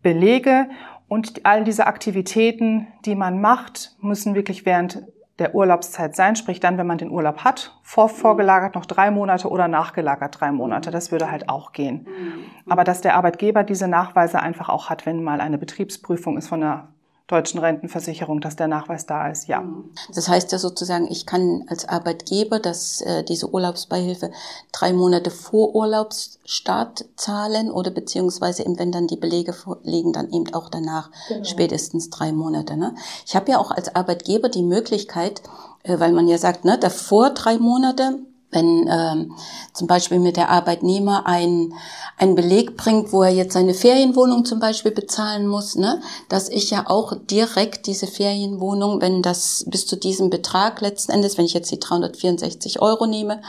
Belege. 0.02 0.70
Und 1.06 1.44
all 1.44 1.64
diese 1.64 1.86
Aktivitäten, 1.86 2.86
die 3.04 3.14
man 3.14 3.42
macht, 3.42 3.94
müssen 4.00 4.34
wirklich 4.34 4.64
während 4.64 5.02
der 5.38 5.54
Urlaubszeit 5.54 6.14
sein, 6.14 6.36
sprich 6.36 6.60
dann, 6.60 6.78
wenn 6.78 6.86
man 6.86 6.98
den 6.98 7.10
Urlaub 7.10 7.38
hat, 7.38 7.76
vor, 7.82 8.08
vorgelagert 8.08 8.76
noch 8.76 8.86
drei 8.86 9.10
Monate 9.10 9.48
oder 9.48 9.66
nachgelagert 9.66 10.40
drei 10.40 10.52
Monate. 10.52 10.90
Das 10.90 11.10
würde 11.10 11.30
halt 11.30 11.48
auch 11.48 11.72
gehen. 11.72 12.06
Mhm. 12.06 12.70
Aber 12.70 12.84
dass 12.84 13.00
der 13.00 13.16
Arbeitgeber 13.16 13.64
diese 13.64 13.88
Nachweise 13.88 14.40
einfach 14.40 14.68
auch 14.68 14.90
hat, 14.90 15.06
wenn 15.06 15.22
mal 15.22 15.40
eine 15.40 15.58
Betriebsprüfung 15.58 16.38
ist 16.38 16.48
von 16.48 16.60
der 16.60 16.88
deutschen 17.26 17.58
Rentenversicherung, 17.58 18.42
dass 18.42 18.54
der 18.54 18.68
Nachweis 18.68 19.06
da 19.06 19.30
ist, 19.30 19.48
ja. 19.48 19.60
Mhm. 19.60 19.90
Das 20.14 20.28
heißt 20.28 20.52
ja 20.52 20.58
sozusagen, 20.58 21.10
ich 21.10 21.24
kann 21.24 21.64
als 21.68 21.88
Arbeitgeber 21.88 22.58
dass 22.58 23.00
äh, 23.00 23.24
diese 23.24 23.52
Urlaubsbeihilfe 23.52 24.30
drei 24.72 24.92
Monate 24.92 25.30
vor 25.30 25.74
Urlaubsstart 25.74 27.06
zahlen 27.16 27.70
oder 27.70 27.90
beziehungsweise 27.90 28.64
eben, 28.64 28.78
wenn 28.78 28.92
dann 28.92 29.06
die 29.06 29.16
Belege 29.16 29.54
vorliegen, 29.54 30.12
dann 30.12 30.30
eben 30.30 30.52
auch 30.52 30.68
danach 30.68 31.10
genau. 31.28 31.44
spätestens 31.44 32.10
drei 32.10 32.32
Monate. 32.32 32.76
Ne? 32.76 32.94
Ich 33.26 33.34
habe 33.34 33.50
ja 33.50 33.58
auch 33.58 33.70
als 33.70 33.94
Arbeitgeber 33.94 34.50
die 34.50 34.62
Möglichkeit, 34.62 35.42
äh, 35.82 35.98
weil 35.98 36.12
man 36.12 36.28
ja 36.28 36.36
sagt, 36.36 36.64
ne, 36.66 36.78
davor 36.78 37.30
drei 37.30 37.58
Monate 37.58 38.18
wenn 38.54 38.88
ähm, 38.88 39.32
zum 39.72 39.86
Beispiel 39.86 40.18
mit 40.18 40.36
der 40.36 40.50
Arbeitnehmer 40.50 41.26
ein, 41.26 41.74
ein 42.16 42.34
Beleg 42.34 42.76
bringt, 42.76 43.12
wo 43.12 43.22
er 43.22 43.30
jetzt 43.30 43.54
seine 43.54 43.74
Ferienwohnung 43.74 44.44
zum 44.44 44.60
Beispiel 44.60 44.92
bezahlen 44.92 45.46
muss, 45.46 45.74
ne, 45.74 46.00
dass 46.28 46.48
ich 46.48 46.70
ja 46.70 46.84
auch 46.88 47.14
direkt 47.30 47.86
diese 47.86 48.06
Ferienwohnung, 48.06 49.00
wenn 49.00 49.22
das 49.22 49.64
bis 49.68 49.86
zu 49.86 49.96
diesem 49.96 50.30
Betrag 50.30 50.80
letzten 50.80 51.12
Endes, 51.12 51.36
wenn 51.36 51.44
ich 51.44 51.54
jetzt 51.54 51.70
die 51.70 51.80
364 51.80 52.80
Euro 52.80 53.06
nehme, 53.06 53.42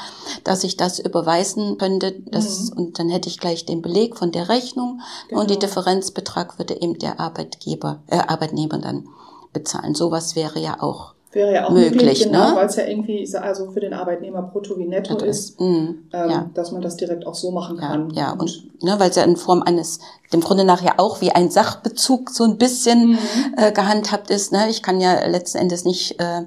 dass 0.43 0.63
ich 0.63 0.77
das 0.77 0.99
überweisen 0.99 1.77
könnte, 1.77 2.15
das, 2.25 2.71
mhm. 2.71 2.77
und 2.77 2.99
dann 2.99 3.09
hätte 3.09 3.29
ich 3.29 3.39
gleich 3.39 3.65
den 3.65 3.81
Beleg 3.81 4.17
von 4.17 4.31
der 4.31 4.49
Rechnung 4.49 5.01
genau. 5.29 5.41
und 5.41 5.49
die 5.49 5.55
genau. 5.55 5.67
Differenzbetrag 5.67 6.57
würde 6.57 6.81
eben 6.81 6.97
der 6.99 7.19
Arbeitgeber, 7.19 8.03
äh, 8.07 8.17
Arbeitnehmer 8.17 8.79
dann 8.79 9.07
bezahlen. 9.53 9.95
Sowas 9.95 10.35
wäre 10.35 10.59
ja 10.59 10.81
auch 10.81 11.14
Wäre 11.35 11.53
ja 11.53 11.65
auch 11.65 11.71
möglich, 11.71 12.01
möglich 12.01 12.23
genau, 12.23 12.51
ne? 12.51 12.55
weil 12.55 12.67
es 12.67 12.77
ja 12.77 12.85
irgendwie 12.85 13.29
also 13.35 13.69
für 13.69 13.81
den 13.81 13.93
Arbeitnehmer 13.93 14.41
brutto 14.41 14.77
wie 14.77 14.85
netto 14.85 15.15
das 15.15 15.27
ist, 15.27 15.59
mm, 15.59 15.63
ähm, 15.65 15.99
ja. 16.13 16.49
dass 16.53 16.71
man 16.71 16.81
das 16.81 16.95
direkt 16.95 17.27
auch 17.27 17.35
so 17.35 17.51
machen 17.51 17.75
kann. 17.75 18.09
Ja, 18.11 18.31
und, 18.31 18.39
und 18.39 18.83
ne, 18.83 18.95
weil 18.99 19.09
es 19.09 19.17
ja 19.17 19.23
in 19.23 19.35
Form 19.35 19.61
eines, 19.61 19.99
dem 20.31 20.39
Grunde 20.39 20.63
nach 20.63 20.81
ja 20.81 20.93
auch 20.95 21.19
wie 21.19 21.31
ein 21.31 21.51
Sachbezug 21.51 22.29
so 22.29 22.45
ein 22.45 22.57
bisschen 22.57 23.09
mhm. 23.09 23.19
äh, 23.57 23.73
gehandhabt 23.73 24.29
ist. 24.29 24.53
Ne? 24.53 24.69
Ich 24.69 24.81
kann 24.81 25.01
ja 25.01 25.27
letzten 25.27 25.57
Endes 25.57 25.83
nicht 25.83 26.21
äh, 26.21 26.43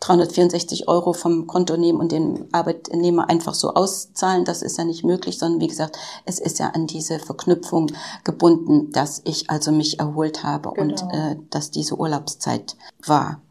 364 0.00 0.88
Euro 0.88 1.12
vom 1.12 1.46
Konto 1.46 1.76
nehmen 1.76 2.00
und 2.00 2.10
den 2.10 2.48
Arbeitnehmer 2.52 3.28
einfach 3.28 3.52
so 3.52 3.74
auszahlen. 3.74 4.46
Das 4.46 4.62
ist 4.62 4.78
ja 4.78 4.84
nicht 4.84 5.04
möglich, 5.04 5.38
sondern 5.38 5.60
wie 5.60 5.68
gesagt, 5.68 5.98
es 6.24 6.38
ist 6.38 6.58
ja 6.58 6.68
an 6.68 6.86
diese 6.86 7.18
Verknüpfung 7.18 7.92
gebunden, 8.24 8.90
dass 8.92 9.20
ich 9.24 9.50
also 9.50 9.70
mich 9.70 10.00
erholt 10.00 10.42
habe 10.42 10.72
genau. 10.74 10.82
und 10.82 11.02
äh, 11.12 11.36
dass 11.50 11.70
diese 11.70 11.96
Urlaubszeit 11.96 12.76
war. 13.06 13.42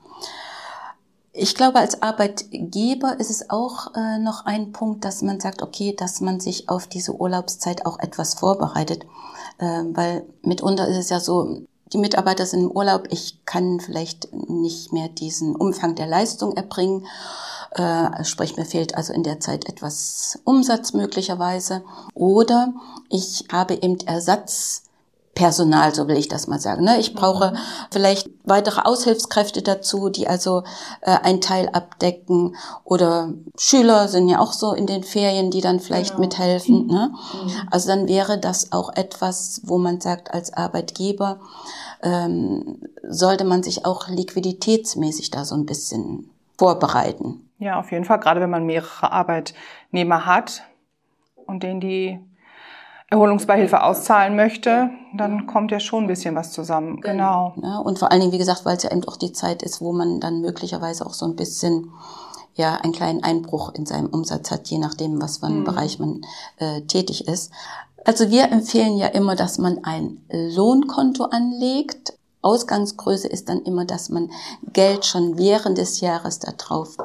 Ich 1.41 1.55
glaube, 1.55 1.79
als 1.79 2.01
Arbeitgeber 2.01 3.17
ist 3.17 3.29
es 3.29 3.49
auch 3.49 3.95
äh, 3.95 4.19
noch 4.19 4.45
ein 4.45 4.73
Punkt, 4.73 5.05
dass 5.05 5.21
man 5.21 5.39
sagt, 5.39 5.61
okay, 5.61 5.95
dass 5.97 6.19
man 6.19 6.41
sich 6.41 6.67
auf 6.67 6.87
diese 6.87 7.13
Urlaubszeit 7.13 7.85
auch 7.85 7.97
etwas 7.99 8.33
vorbereitet. 8.33 9.05
Äh, 9.57 9.83
weil 9.93 10.25
mitunter 10.41 10.89
ist 10.89 10.97
es 10.97 11.09
ja 11.09 11.21
so, 11.21 11.61
die 11.93 11.97
Mitarbeiter 11.97 12.45
sind 12.45 12.63
im 12.63 12.71
Urlaub, 12.71 13.07
ich 13.09 13.45
kann 13.45 13.79
vielleicht 13.79 14.27
nicht 14.33 14.91
mehr 14.91 15.07
diesen 15.07 15.55
Umfang 15.55 15.95
der 15.95 16.07
Leistung 16.07 16.57
erbringen. 16.57 17.07
Äh, 17.71 18.25
sprich, 18.25 18.57
mir 18.57 18.65
fehlt 18.65 18.95
also 18.95 19.13
in 19.13 19.23
der 19.23 19.39
Zeit 19.39 19.69
etwas 19.69 20.39
Umsatz 20.43 20.91
möglicherweise. 20.91 21.83
Oder 22.15 22.73
ich 23.07 23.45
habe 23.49 23.75
eben 23.75 23.97
Ersatz 24.01 24.88
Personal, 25.39 25.95
so 25.95 26.09
will 26.09 26.17
ich 26.17 26.27
das 26.27 26.47
mal 26.47 26.59
sagen. 26.59 26.83
Ne? 26.83 26.99
Ich 26.99 27.15
brauche 27.15 27.51
mhm. 27.51 27.57
vielleicht 27.91 28.29
weitere 28.43 28.81
Aushilfskräfte 28.81 29.61
dazu, 29.61 30.09
die 30.09 30.27
also 30.27 30.63
äh, 30.99 31.17
ein 31.23 31.39
Teil 31.39 31.69
abdecken. 31.69 32.57
Oder 32.83 33.31
Schüler 33.57 34.09
sind 34.09 34.27
ja 34.27 34.39
auch 34.39 34.51
so 34.51 34.73
in 34.73 34.85
den 34.85 35.01
Ferien, 35.03 35.49
die 35.49 35.61
dann 35.61 35.79
vielleicht 35.79 36.17
genau. 36.17 36.25
mithelfen. 36.25 36.87
Ne? 36.87 37.13
Mhm. 37.13 37.51
Also 37.71 37.87
dann 37.87 38.09
wäre 38.09 38.37
das 38.37 38.73
auch 38.73 38.93
etwas, 38.93 39.61
wo 39.63 39.77
man 39.77 40.01
sagt, 40.01 40.33
als 40.33 40.51
Arbeitgeber 40.51 41.39
ähm, 42.03 42.81
sollte 43.07 43.45
man 43.45 43.63
sich 43.63 43.85
auch 43.85 44.09
liquiditätsmäßig 44.09 45.31
da 45.31 45.45
so 45.45 45.55
ein 45.55 45.65
bisschen 45.65 46.31
vorbereiten. 46.57 47.49
Ja, 47.59 47.79
auf 47.79 47.93
jeden 47.93 48.03
Fall. 48.03 48.19
Gerade 48.19 48.41
wenn 48.41 48.49
man 48.49 48.65
mehrere 48.65 49.13
Arbeitnehmer 49.13 50.25
hat 50.25 50.63
und 51.45 51.63
denen 51.63 51.79
die 51.79 52.19
Erholungsbeihilfe 53.11 53.81
auszahlen 53.83 54.35
möchte, 54.35 54.91
dann 55.15 55.47
kommt 55.47 55.71
ja 55.71 55.79
schon 55.79 56.03
ein 56.03 56.07
bisschen 56.07 56.35
was 56.35 56.51
zusammen. 56.51 57.01
Genau. 57.01 57.53
genau. 57.55 57.67
Ja, 57.67 57.77
und 57.79 57.97
vor 57.97 58.11
allen 58.11 58.21
Dingen, 58.21 58.33
wie 58.33 58.37
gesagt, 58.37 58.65
weil 58.65 58.77
es 58.77 58.83
ja 58.83 58.91
eben 58.91 59.03
auch 59.05 59.17
die 59.17 59.33
Zeit 59.33 59.63
ist, 59.63 59.81
wo 59.81 59.93
man 59.93 60.19
dann 60.19 60.41
möglicherweise 60.41 61.05
auch 61.05 61.13
so 61.13 61.25
ein 61.25 61.35
bisschen 61.35 61.91
ja 62.53 62.75
einen 62.75 62.93
kleinen 62.93 63.23
Einbruch 63.23 63.73
in 63.73 63.85
seinem 63.85 64.07
Umsatz 64.07 64.51
hat, 64.51 64.67
je 64.67 64.77
nachdem, 64.77 65.21
was 65.21 65.37
für 65.37 65.47
ein 65.47 65.61
mhm. 65.61 65.63
Bereich 65.63 65.97
man 65.97 66.21
äh, 66.57 66.81
tätig 66.81 67.27
ist. 67.27 67.51
Also 68.05 68.29
wir 68.29 68.51
empfehlen 68.51 68.97
ja 68.97 69.07
immer, 69.07 69.35
dass 69.35 69.57
man 69.57 69.83
ein 69.83 70.21
Lohnkonto 70.29 71.25
anlegt. 71.25 72.13
Ausgangsgröße 72.41 73.27
ist 73.27 73.49
dann 73.49 73.61
immer, 73.63 73.85
dass 73.85 74.09
man 74.09 74.29
Geld 74.71 75.05
schon 75.05 75.37
während 75.37 75.77
des 75.77 75.99
Jahres 75.99 76.39
darauf 76.39 76.97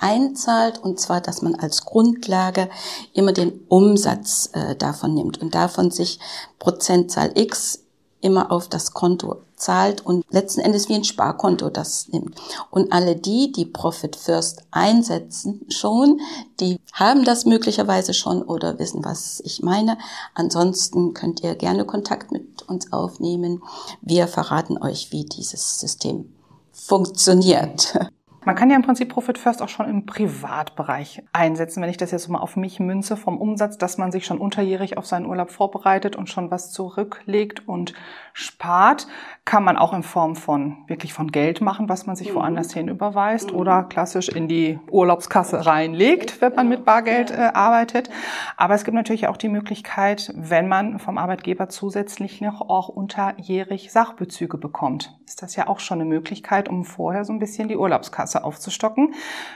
einzahlt 0.00 0.78
und 0.78 0.98
zwar, 0.98 1.20
dass 1.20 1.42
man 1.42 1.54
als 1.54 1.84
Grundlage 1.84 2.68
immer 3.12 3.32
den 3.32 3.60
Umsatz 3.68 4.50
äh, 4.52 4.74
davon 4.76 5.14
nimmt 5.14 5.40
und 5.40 5.54
davon 5.54 5.90
sich 5.90 6.18
Prozentzahl 6.58 7.32
X 7.34 7.80
immer 8.20 8.52
auf 8.52 8.68
das 8.68 8.92
Konto 8.92 9.38
zahlt 9.56 10.04
und 10.04 10.24
letzten 10.30 10.60
Endes 10.60 10.88
wie 10.88 10.94
ein 10.94 11.04
Sparkonto 11.04 11.70
das 11.70 12.08
nimmt. 12.08 12.34
Und 12.70 12.92
alle 12.92 13.16
die, 13.16 13.52
die 13.52 13.66
Profit 13.66 14.16
First 14.16 14.62
einsetzen 14.70 15.66
schon, 15.68 16.20
die 16.60 16.78
haben 16.92 17.24
das 17.24 17.44
möglicherweise 17.44 18.14
schon 18.14 18.42
oder 18.42 18.78
wissen, 18.78 19.04
was 19.04 19.40
ich 19.40 19.62
meine. 19.62 19.98
Ansonsten 20.34 21.14
könnt 21.14 21.42
ihr 21.42 21.54
gerne 21.54 21.84
Kontakt 21.84 22.32
mit 22.32 22.62
uns 22.68 22.92
aufnehmen. 22.92 23.62
Wir 24.00 24.28
verraten 24.28 24.78
euch, 24.78 25.12
wie 25.12 25.24
dieses 25.24 25.78
System 25.78 26.32
funktioniert. 26.72 27.98
Man 28.42 28.56
kann 28.56 28.70
ja 28.70 28.76
im 28.76 28.82
Prinzip 28.82 29.10
Profit 29.10 29.36
First 29.36 29.60
auch 29.60 29.68
schon 29.68 29.86
im 29.86 30.06
Privatbereich 30.06 31.22
einsetzen. 31.32 31.82
Wenn 31.82 31.90
ich 31.90 31.98
das 31.98 32.10
jetzt 32.10 32.28
mal 32.28 32.38
auf 32.38 32.56
mich 32.56 32.80
münze 32.80 33.18
vom 33.18 33.36
Umsatz, 33.36 33.76
dass 33.76 33.98
man 33.98 34.12
sich 34.12 34.24
schon 34.24 34.38
unterjährig 34.38 34.96
auf 34.96 35.04
seinen 35.04 35.26
Urlaub 35.26 35.50
vorbereitet 35.50 36.16
und 36.16 36.30
schon 36.30 36.50
was 36.50 36.72
zurücklegt 36.72 37.68
und 37.68 37.92
spart, 38.32 39.06
kann 39.44 39.62
man 39.62 39.76
auch 39.76 39.92
in 39.92 40.02
Form 40.02 40.36
von 40.36 40.78
wirklich 40.86 41.12
von 41.12 41.32
Geld 41.32 41.60
machen, 41.60 41.90
was 41.90 42.06
man 42.06 42.16
sich 42.16 42.30
mhm. 42.30 42.36
woanders 42.36 42.72
hin 42.72 42.88
überweist 42.88 43.52
mhm. 43.52 43.58
oder 43.58 43.82
klassisch 43.82 44.30
in 44.30 44.48
die 44.48 44.78
Urlaubskasse 44.90 45.66
reinlegt, 45.66 46.40
wenn 46.40 46.54
man 46.54 46.68
mit 46.68 46.86
Bargeld 46.86 47.30
äh, 47.30 47.50
arbeitet. 47.52 48.08
Aber 48.56 48.74
es 48.74 48.84
gibt 48.84 48.94
natürlich 48.94 49.26
auch 49.26 49.36
die 49.36 49.48
Möglichkeit, 49.50 50.32
wenn 50.34 50.66
man 50.66 50.98
vom 50.98 51.18
Arbeitgeber 51.18 51.68
zusätzlich 51.68 52.40
noch 52.40 52.62
auch 52.62 52.88
unterjährig 52.88 53.92
Sachbezüge 53.92 54.56
bekommt, 54.56 55.18
ist 55.26 55.42
das 55.42 55.56
ja 55.56 55.68
auch 55.68 55.80
schon 55.80 56.00
eine 56.00 56.08
Möglichkeit, 56.08 56.68
um 56.68 56.84
vorher 56.84 57.24
so 57.24 57.32
ein 57.32 57.38
bisschen 57.38 57.68
die 57.68 57.76
Urlaubskasse 57.76 58.29
aufzustocken. 58.38 59.14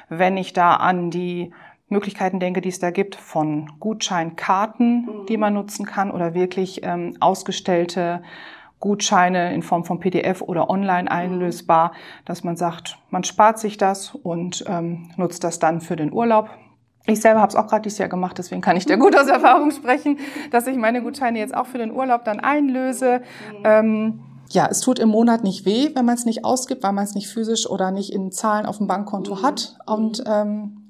Wenn 0.08 0.36
ich 0.36 0.52
da 0.52 0.74
an 0.74 1.10
die 1.10 1.52
Möglichkeiten 1.88 2.40
denke, 2.40 2.60
die 2.60 2.70
es 2.70 2.78
da 2.78 2.90
gibt, 2.90 3.14
von 3.14 3.70
Gutscheinkarten, 3.78 5.06
mhm. 5.06 5.26
die 5.26 5.36
man 5.36 5.54
nutzen 5.54 5.86
kann, 5.86 6.10
oder 6.10 6.34
wirklich 6.34 6.80
ähm, 6.82 7.16
ausgestellte 7.20 8.22
Gutscheine 8.80 9.54
in 9.54 9.62
Form 9.62 9.84
von 9.84 9.98
PDF 9.98 10.42
oder 10.42 10.68
online 10.68 11.10
einlösbar, 11.10 11.92
dass 12.26 12.44
man 12.44 12.56
sagt, 12.56 12.98
man 13.10 13.24
spart 13.24 13.58
sich 13.58 13.78
das 13.78 14.14
und 14.14 14.64
ähm, 14.68 15.10
nutzt 15.16 15.42
das 15.44 15.58
dann 15.58 15.80
für 15.80 15.96
den 15.96 16.12
Urlaub. 16.12 16.50
Ich 17.06 17.20
selber 17.20 17.40
habe 17.40 17.50
es 17.50 17.56
auch 17.56 17.66
gerade 17.66 17.82
dieses 17.82 17.98
Jahr 17.98 18.08
gemacht, 18.08 18.36
deswegen 18.38 18.60
kann 18.60 18.76
ich 18.76 18.86
da 18.86 18.96
gut 18.96 19.16
aus 19.16 19.26
Erfahrung 19.26 19.70
sprechen, 19.70 20.18
dass 20.50 20.66
ich 20.66 20.76
meine 20.76 21.02
Gutscheine 21.02 21.38
jetzt 21.38 21.54
auch 21.54 21.66
für 21.66 21.78
den 21.78 21.92
Urlaub 21.92 22.24
dann 22.24 22.40
einlöse. 22.40 23.22
Ähm, 23.62 24.20
ja, 24.54 24.68
es 24.70 24.80
tut 24.80 24.98
im 24.98 25.08
Monat 25.08 25.42
nicht 25.42 25.64
weh, 25.64 25.90
wenn 25.94 26.04
man 26.04 26.14
es 26.14 26.24
nicht 26.24 26.44
ausgibt, 26.44 26.82
weil 26.82 26.92
man 26.92 27.04
es 27.04 27.14
nicht 27.14 27.28
physisch 27.28 27.68
oder 27.68 27.90
nicht 27.90 28.12
in 28.12 28.30
Zahlen 28.30 28.66
auf 28.66 28.78
dem 28.78 28.86
Bankkonto 28.86 29.42
hat. 29.42 29.76
Und 29.84 30.22
ähm, 30.26 30.84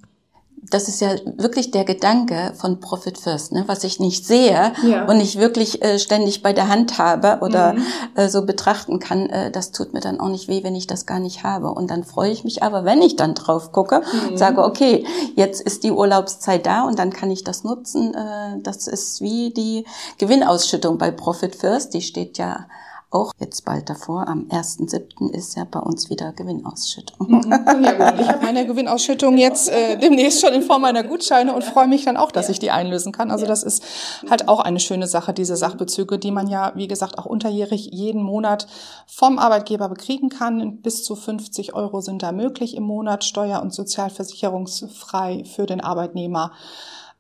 das 0.71 0.89
ist 0.89 1.01
ja 1.01 1.11
wirklich 1.37 1.71
der 1.71 1.85
Gedanke 1.85 2.53
von 2.57 2.81
Profit 2.81 3.19
First, 3.19 3.53
ne? 3.53 3.65
was 3.67 3.85
ich 3.85 4.01
nicht 4.01 4.27
sehe 4.27 4.73
ja. 4.83 5.05
und 5.07 5.19
nicht 5.19 5.39
wirklich 5.39 5.83
äh, 5.83 5.99
ständig 5.99 6.43
bei 6.43 6.53
der 6.53 6.69
Hand 6.69 6.99
habe 6.99 7.39
oder 7.43 7.75
mhm. 7.75 7.83
äh, 8.15 8.29
so 8.29 8.47
betrachten 8.47 8.99
kann, 8.99 9.29
äh, 9.29 9.51
das 9.51 9.73
tut 9.73 9.93
mir 9.93 10.01
dann 10.01 10.21
auch 10.21 10.29
nicht 10.29 10.49
weh, 10.49 10.63
wenn 10.63 10.75
ich 10.75 10.87
das 10.87 11.07
gar 11.07 11.21
nicht 11.21 11.43
habe. 11.43 11.71
Und 11.71 11.91
dann 11.91 12.05
freue 12.05 12.31
ich 12.31 12.45
mich 12.45 12.63
aber, 12.63 12.85
wenn 12.85 13.03
ich 13.03 13.17
dann 13.17 13.35
drauf 13.35 13.73
gucke, 13.73 14.03
mhm. 14.31 14.37
sage, 14.37 14.63
okay, 14.63 15.07
jetzt 15.37 15.61
ist 15.61 15.85
die 15.85 15.93
Urlaubszeit 15.93 16.65
da 16.67 16.85
und 16.85 16.99
dann 16.99 17.13
kann 17.13 17.31
ich 17.31 17.45
das 17.45 17.65
nutzen. 17.65 18.15
Äh, 18.15 18.61
das 18.63 18.87
ist 18.87 19.21
wie 19.21 19.53
die 19.53 19.85
Gewinnausschüttung 20.19 20.99
bei 20.99 21.11
Profit 21.11 21.57
First, 21.57 21.95
die 21.95 22.03
steht 22.03 22.39
ja 22.39 22.67
auch 23.15 23.33
jetzt 23.39 23.65
bald 23.65 23.89
davor. 23.89 24.27
Am 24.29 24.49
1.7. 24.49 25.31
ist 25.31 25.57
ja 25.57 25.65
bei 25.65 25.81
uns 25.81 26.11
wieder 26.11 26.33
Gewinnausschüttung. 26.33 27.29
Mhm. 27.31 27.51
Ja, 27.85 28.11
gut. 28.11 28.21
Ich 28.25 28.29
habe 28.29 28.45
meine 28.45 28.67
Gewinnausschüttung 28.67 29.37
jetzt 29.37 29.69
äh, 29.69 29.99
demnächst 29.99 30.41
schon 30.41 30.53
in 30.53 30.63
Form 30.63 30.83
meiner 30.83 31.05
Gutscheine 31.05 31.55
und 31.55 31.63
freue 31.63 31.87
mich 31.87 32.05
dann 32.05 32.17
auch, 32.17 32.33
dass 32.33 32.49
ich 32.49 32.59
die 32.59 32.71
einlösen 32.71 33.13
kann. 33.13 33.31
Also 33.31 33.47
das 33.47 33.63
ist 33.63 33.83
halt 34.29 34.49
auch 34.49 34.61
eine 34.61 34.81
schöne 34.81 35.07
Sache, 35.07 35.33
diese 35.33 35.57
Sachbezüge, 35.57 36.19
die 36.19 36.31
man 36.31 36.49
ja, 36.49 36.73
wie 36.75 36.89
gesagt, 36.89 37.19
auch 37.19 37.27
unterjährig 37.27 37.91
jeden 37.93 38.23
Monat 38.23 38.67
vom 39.07 39.39
Arbeitgeber 39.39 39.89
bekriegen 39.89 40.29
kann. 40.29 40.79
Bis 40.81 41.05
zu 41.05 41.17
50 41.17 41.75
Euro 41.75 42.01
sind 42.01 42.23
da 42.23 42.33
möglich 42.33 42.77
im 42.77 42.85
Monat, 42.85 43.25
steuer- 43.25 43.63
und 43.63 43.73
sozialversicherungsfrei 43.75 45.45
für 45.45 45.67
den 45.67 45.81
Arbeitnehmer 45.81 46.53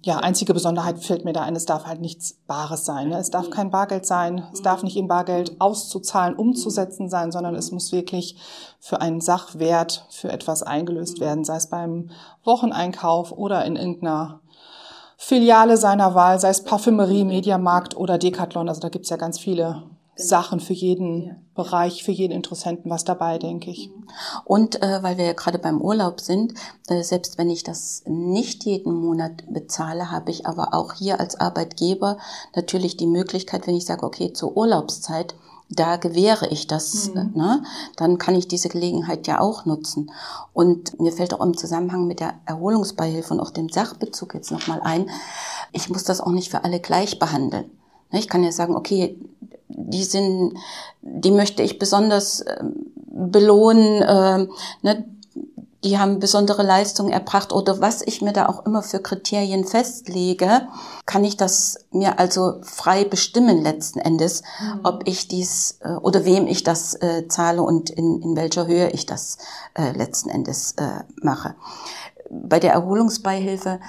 ja, 0.05 0.19
einzige 0.19 0.53
Besonderheit 0.53 1.03
fällt 1.03 1.25
mir 1.25 1.33
da 1.33 1.41
ein, 1.41 1.57
es 1.57 1.65
darf 1.65 1.87
halt 1.87 2.03
nichts 2.03 2.35
Bares 2.47 2.85
sein. 2.85 3.09
Ne? 3.09 3.19
Es 3.19 3.31
darf 3.31 3.49
kein 3.49 3.71
Bargeld 3.71 4.05
sein, 4.05 4.47
es 4.53 4.61
darf 4.61 4.83
nicht 4.83 4.99
in 4.99 5.09
Bargeld 5.09 5.59
auszuzahlen, 5.61 6.37
umzusetzen 6.37 7.09
sein, 7.09 7.33
sondern 7.33 7.55
es 7.55 7.71
muss 7.71 7.91
wirklich 7.91 8.37
für 8.81 9.01
einen 9.01 9.23
Sachwert, 9.23 10.07
für 10.11 10.31
etwas 10.31 10.63
eingelöst 10.63 11.21
werden, 11.21 11.45
sei 11.45 11.57
es 11.57 11.71
beim 11.71 12.11
Wocheneinkauf 12.45 13.33
oder 13.33 13.65
in 13.65 13.77
irgendeiner 13.77 14.41
Filiale 15.17 15.79
seiner 15.79 16.15
Wahl, 16.15 16.39
sei 16.39 16.51
es 16.51 16.65
Parfümerie, 16.65 17.25
Mediamarkt 17.25 17.97
oder 17.97 18.19
Decathlon. 18.19 18.69
Also 18.69 18.83
da 18.83 18.91
gibt's 18.91 19.09
ja 19.09 19.17
ganz 19.17 19.39
viele. 19.39 19.85
Sachen 20.17 20.61
für 20.61 20.73
jeden 20.73 21.27
ja. 21.27 21.37
Bereich, 21.55 22.03
für 22.03 22.13
jeden 22.13 22.33
Interessenten 22.33 22.91
was 22.91 23.05
dabei, 23.05 23.39
denke 23.39 23.71
ich. 23.71 23.89
Mhm. 23.89 24.09
Und 24.45 24.83
äh, 24.83 25.03
weil 25.03 25.19
wir 25.19 25.25
ja 25.25 25.33
gerade 25.33 25.59
beim 25.59 25.81
Urlaub 25.81 26.21
sind, 26.21 26.55
äh, 26.89 27.03
selbst 27.03 27.39
wenn 27.39 27.51
ich 27.51 27.63
das 27.63 28.03
nicht 28.07 28.65
jeden 28.65 28.95
Monat 28.95 29.45
bezahle, 29.49 30.11
habe 30.11 30.31
ich 30.31 30.47
aber 30.47 30.75
auch 30.75 30.95
hier 30.95 31.21
als 31.21 31.39
Arbeitgeber 31.39 32.19
natürlich 32.55 32.97
die 32.97 33.07
Möglichkeit, 33.07 33.67
wenn 33.67 33.77
ich 33.77 33.87
sage, 33.87 34.05
okay, 34.05 34.33
zur 34.33 34.57
Urlaubszeit, 34.57 35.35
da 35.71 35.97
gewähre 35.97 36.49
ich 36.49 36.67
das, 36.67 37.11
mhm. 37.15 37.33
ne? 37.35 37.63
dann 37.97 38.19
kann 38.19 38.35
ich 38.35 38.47
diese 38.47 38.69
Gelegenheit 38.69 39.27
ja 39.27 39.41
auch 39.41 39.65
nutzen. 39.65 40.11
Und 40.53 41.01
mir 41.01 41.13
fällt 41.13 41.35
auch 41.35 41.45
im 41.45 41.57
Zusammenhang 41.57 42.07
mit 42.07 42.21
der 42.21 42.35
Erholungsbeihilfe 42.47 43.35
und 43.35 43.41
auch 43.41 43.51
dem 43.51 43.69
Sachbezug 43.69 44.35
jetzt 44.35 44.51
nochmal 44.51 44.81
ein, 44.83 45.09
ich 45.73 45.89
muss 45.89 46.05
das 46.05 46.21
auch 46.21 46.33
nicht 46.33 46.51
für 46.51 46.65
alle 46.65 46.81
gleich 46.81 47.19
behandeln. 47.19 47.71
Ne, 48.15 48.21
ich 48.21 48.29
kann 48.29 48.45
ja 48.45 48.53
sagen, 48.53 48.77
okay, 48.77 49.19
die 49.67 50.05
sind, 50.05 50.55
die 51.03 51.33
möchte 51.33 51.65
ich 51.65 51.81
besonders 51.81 52.43
äh, 52.43 52.63
belohnen, 53.11 54.03
äh, 54.03 54.47
ne, 54.83 55.05
die 55.83 55.99
haben 55.99 56.21
besondere 56.21 56.63
Leistungen 56.63 57.13
erbracht 57.13 57.53
oder 57.53 57.81
was 57.81 58.03
ich 58.03 58.23
mir 58.23 58.33
da 58.33 58.47
auch 58.47 58.65
immer 58.67 58.83
für 58.83 59.01
Kriterien 59.01 59.65
festlege, 59.65 60.69
kann 61.07 61.25
ich 61.25 61.37
das 61.37 61.85
mir 61.91 62.21
also 62.21 62.61
frei 62.63 63.05
bestimmen 63.05 63.61
letzten 63.63 63.99
Endes, 63.99 64.43
mhm. 64.61 64.81
ob 64.85 65.09
ich 65.09 65.27
dies 65.27 65.81
äh, 65.81 65.95
oder 65.95 66.25
wem 66.25 66.47
ich 66.47 66.63
das 66.63 66.95
äh, 66.95 67.27
zahle 67.27 67.63
und 67.63 67.91
in, 67.91 68.23
in 68.23 68.37
welcher 68.37 68.69
Höhe 68.69 68.91
ich 68.91 69.07
das 69.07 69.39
äh, 69.75 69.91
letzten 69.91 70.31
Endes 70.31 70.73
äh, 70.79 71.03
mache. 71.21 71.57
Bei 72.31 72.61
der 72.61 72.75
Erholungsbeihilfe 72.75 73.81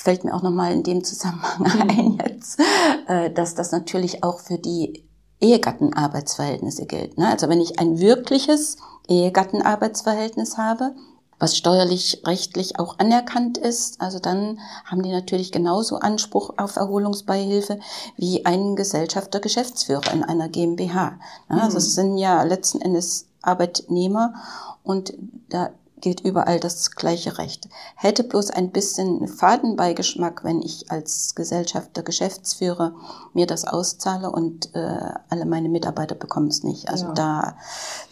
fällt 0.00 0.24
mir 0.24 0.34
auch 0.34 0.42
nochmal 0.42 0.72
in 0.72 0.82
dem 0.82 1.04
Zusammenhang 1.04 1.84
mhm. 1.84 1.90
ein 1.90 2.18
jetzt, 2.26 2.58
äh, 3.06 3.30
dass 3.30 3.54
das 3.54 3.70
natürlich 3.70 4.24
auch 4.24 4.40
für 4.40 4.58
die 4.58 5.04
Ehegattenarbeitsverhältnisse 5.40 6.86
gilt. 6.86 7.18
Ne? 7.18 7.28
Also 7.28 7.48
wenn 7.48 7.60
ich 7.60 7.78
ein 7.78 7.98
wirkliches 7.98 8.76
Ehegattenarbeitsverhältnis 9.08 10.56
habe, 10.56 10.94
was 11.38 11.56
steuerlich, 11.56 12.22
rechtlich 12.26 12.78
auch 12.78 12.98
anerkannt 12.98 13.56
ist, 13.56 14.00
also 14.00 14.18
dann 14.18 14.58
haben 14.84 15.02
die 15.02 15.10
natürlich 15.10 15.52
genauso 15.52 15.96
Anspruch 15.96 16.54
auf 16.58 16.76
Erholungsbeihilfe 16.76 17.78
wie 18.16 18.44
ein 18.44 18.76
Gesellschafter, 18.76 19.40
Geschäftsführer 19.40 20.12
in 20.12 20.22
einer 20.22 20.48
GmbH. 20.48 21.18
Also 21.48 21.72
mhm. 21.72 21.76
es 21.76 21.94
sind 21.94 22.18
ja 22.18 22.42
letzten 22.42 22.80
Endes 22.80 23.26
Arbeitnehmer 23.42 24.34
und 24.82 25.14
da 25.48 25.70
gilt 26.00 26.20
überall 26.20 26.60
das 26.60 26.92
gleiche 26.92 27.38
Recht. 27.38 27.68
Hätte 27.94 28.24
bloß 28.24 28.50
ein 28.50 28.70
bisschen 28.70 29.28
Fadenbeigeschmack, 29.28 30.44
wenn 30.44 30.62
ich 30.62 30.90
als 30.90 31.34
Gesellschafter, 31.34 32.02
Geschäftsführer 32.02 32.94
mir 33.34 33.46
das 33.46 33.64
auszahle 33.64 34.30
und 34.30 34.74
äh, 34.74 35.12
alle 35.28 35.44
meine 35.46 35.68
Mitarbeiter 35.68 36.14
bekommen 36.14 36.48
es 36.48 36.62
nicht. 36.62 36.88
Also 36.88 37.06
ja. 37.06 37.12
da 37.12 37.56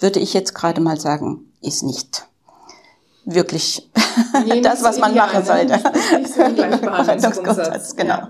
würde 0.01 0.21
ich 0.21 0.35
jetzt 0.35 0.55
gerade 0.55 0.81
mal 0.81 1.01
sagen, 1.01 1.53
ist 1.61 1.83
nicht 1.83 2.28
wirklich 3.31 3.91
nee, 4.47 4.61
das, 4.63 4.83
was 4.83 4.99
man 4.99 5.15
machen 5.15 5.41
ne? 5.41 5.45
sollte. 5.45 5.81
Nicht 6.19 6.35
so 6.35 6.43
Gleichbehandlungsgrundsatz. 6.55 7.95
genau. 7.95 8.15
Ja, 8.15 8.29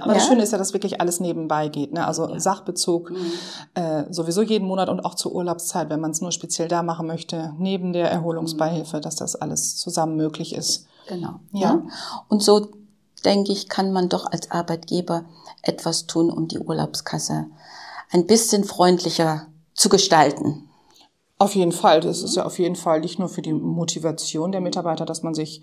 Aber 0.00 0.08
ja? 0.08 0.14
das 0.14 0.26
Schöne 0.26 0.42
ist 0.42 0.52
ja, 0.52 0.58
dass 0.58 0.72
wirklich 0.72 1.00
alles 1.00 1.20
nebenbei 1.20 1.68
geht. 1.68 1.92
Ne? 1.92 2.04
Also 2.06 2.28
ja. 2.28 2.40
Sachbezug 2.40 3.10
mhm. 3.10 3.32
äh, 3.74 4.04
sowieso 4.12 4.42
jeden 4.42 4.66
Monat 4.66 4.88
und 4.88 5.00
auch 5.04 5.14
zur 5.14 5.32
Urlaubszeit, 5.32 5.88
wenn 5.88 6.00
man 6.00 6.10
es 6.10 6.20
nur 6.20 6.32
speziell 6.32 6.68
da 6.68 6.82
machen 6.82 7.06
möchte, 7.06 7.54
neben 7.58 7.92
der 7.92 8.10
Erholungsbeihilfe, 8.10 9.00
dass 9.00 9.16
das 9.16 9.36
alles 9.36 9.76
zusammen 9.76 10.16
möglich 10.16 10.54
ist. 10.54 10.86
Genau. 11.06 11.40
Ja. 11.52 11.82
Und 12.28 12.42
so 12.42 12.68
denke 13.24 13.52
ich, 13.52 13.68
kann 13.68 13.92
man 13.92 14.08
doch 14.08 14.26
als 14.30 14.50
Arbeitgeber 14.50 15.24
etwas 15.62 16.06
tun, 16.06 16.30
um 16.30 16.48
die 16.48 16.58
Urlaubskasse 16.58 17.46
ein 18.10 18.26
bisschen 18.26 18.64
freundlicher 18.64 19.46
zu 19.74 19.88
gestalten. 19.88 20.69
Auf 21.40 21.54
jeden 21.54 21.72
Fall. 21.72 22.00
Das 22.00 22.22
ist 22.22 22.36
ja 22.36 22.44
auf 22.44 22.58
jeden 22.58 22.76
Fall 22.76 23.00
nicht 23.00 23.18
nur 23.18 23.30
für 23.30 23.40
die 23.40 23.54
Motivation 23.54 24.52
der 24.52 24.60
Mitarbeiter, 24.60 25.06
dass 25.06 25.22
man 25.22 25.32
sich 25.32 25.62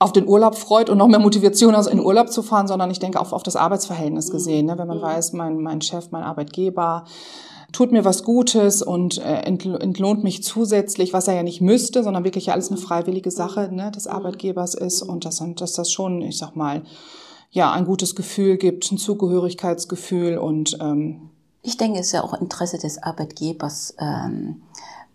auf 0.00 0.12
den 0.12 0.26
Urlaub 0.26 0.56
freut 0.56 0.90
und 0.90 0.98
noch 0.98 1.06
mehr 1.06 1.20
Motivation, 1.20 1.76
also 1.76 1.90
in 1.90 2.00
Urlaub 2.00 2.28
zu 2.28 2.42
fahren, 2.42 2.66
sondern 2.66 2.90
ich 2.90 2.98
denke 2.98 3.20
auch 3.20 3.32
auf 3.32 3.44
das 3.44 3.54
Arbeitsverhältnis 3.54 4.32
gesehen. 4.32 4.66
Ne? 4.66 4.76
Wenn 4.76 4.88
man 4.88 5.00
weiß, 5.00 5.32
mein, 5.34 5.58
mein 5.62 5.80
Chef, 5.80 6.10
mein 6.10 6.24
Arbeitgeber 6.24 7.04
tut 7.70 7.92
mir 7.92 8.04
was 8.04 8.24
Gutes 8.24 8.82
und 8.82 9.18
äh, 9.18 9.42
entlohnt 9.42 10.24
mich 10.24 10.42
zusätzlich, 10.42 11.12
was 11.12 11.28
er 11.28 11.34
ja 11.34 11.44
nicht 11.44 11.60
müsste, 11.60 12.02
sondern 12.02 12.24
wirklich 12.24 12.50
alles 12.50 12.70
eine 12.70 12.78
freiwillige 12.78 13.30
Sache 13.30 13.68
ne, 13.72 13.92
des 13.92 14.08
Arbeitgebers 14.08 14.74
ist 14.74 15.02
und 15.02 15.24
dass, 15.24 15.40
dass 15.54 15.72
das 15.74 15.92
schon, 15.92 16.20
ich 16.20 16.36
sag 16.36 16.56
mal, 16.56 16.82
ja, 17.52 17.70
ein 17.70 17.84
gutes 17.84 18.16
Gefühl 18.16 18.56
gibt, 18.56 18.90
ein 18.90 18.98
Zugehörigkeitsgefühl 18.98 20.36
und 20.36 20.78
ähm, 20.80 21.30
ich 21.62 21.76
denke, 21.76 21.98
es 21.98 22.06
ist 22.06 22.12
ja 22.12 22.22
auch 22.22 22.34
Interesse 22.40 22.78
des 22.78 23.02
Arbeitgebers, 23.02 23.96
ähm, 23.98 24.62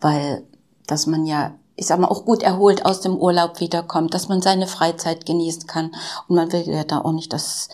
weil 0.01 0.43
dass 0.87 1.07
man 1.07 1.25
ja 1.25 1.53
ich 1.81 1.87
sag 1.87 1.99
mal, 1.99 2.09
auch 2.09 2.25
gut 2.25 2.43
erholt 2.43 2.85
aus 2.85 3.01
dem 3.01 3.17
Urlaub 3.17 3.59
wiederkommt, 3.59 4.13
dass 4.13 4.27
man 4.27 4.41
seine 4.41 4.67
Freizeit 4.67 5.25
genießen 5.25 5.65
kann. 5.65 5.91
Und 6.27 6.35
man 6.35 6.51
will 6.51 6.67
ja 6.67 6.83
da 6.83 6.99
auch 6.99 7.11
nicht, 7.11 7.33
dass 7.33 7.69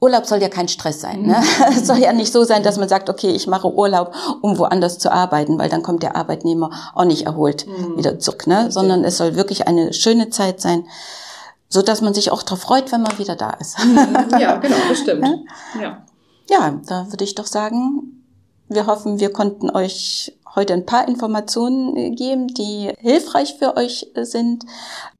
Urlaub 0.00 0.26
soll 0.26 0.42
ja 0.42 0.50
kein 0.50 0.68
Stress 0.68 1.00
sein. 1.00 1.22
Ne? 1.22 1.38
Mhm. 1.38 1.64
Es 1.78 1.86
soll 1.86 1.98
ja 1.98 2.12
nicht 2.12 2.32
so 2.32 2.44
sein, 2.44 2.62
dass 2.62 2.76
man 2.76 2.88
sagt, 2.88 3.08
okay, 3.08 3.30
ich 3.30 3.46
mache 3.46 3.72
Urlaub, 3.72 4.12
um 4.42 4.58
woanders 4.58 4.98
zu 4.98 5.10
arbeiten, 5.10 5.58
weil 5.58 5.70
dann 5.70 5.82
kommt 5.82 6.02
der 6.02 6.16
Arbeitnehmer 6.16 6.70
auch 6.94 7.04
nicht 7.04 7.24
erholt 7.24 7.66
mhm. 7.66 7.96
wieder 7.96 8.18
zurück. 8.18 8.46
Ne? 8.46 8.70
Sondern 8.70 9.04
es 9.04 9.16
soll 9.16 9.36
wirklich 9.36 9.66
eine 9.66 9.94
schöne 9.94 10.28
Zeit 10.28 10.60
sein, 10.60 10.86
so 11.68 11.80
dass 11.80 12.02
man 12.02 12.12
sich 12.12 12.30
auch 12.30 12.42
darauf 12.42 12.60
freut, 12.60 12.92
wenn 12.92 13.02
man 13.02 13.18
wieder 13.18 13.36
da 13.36 13.50
ist. 13.50 13.78
Mhm. 13.82 14.38
Ja, 14.38 14.56
genau, 14.56 14.76
bestimmt. 14.88 15.26
Ja. 15.80 16.04
ja, 16.50 16.80
da 16.86 17.10
würde 17.10 17.24
ich 17.24 17.34
doch 17.34 17.46
sagen, 17.46 18.22
wir 18.68 18.86
hoffen, 18.86 19.20
wir 19.20 19.32
konnten 19.32 19.70
euch 19.70 20.36
heute 20.56 20.72
ein 20.72 20.86
paar 20.86 21.06
Informationen 21.06 21.96
äh, 21.96 22.10
geben, 22.10 22.48
die 22.48 22.92
hilfreich 22.98 23.56
für 23.58 23.76
euch 23.76 24.10
äh, 24.14 24.24
sind, 24.24 24.64